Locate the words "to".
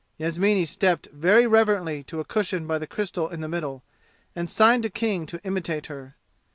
2.03-2.19, 4.81-4.89, 5.27-5.39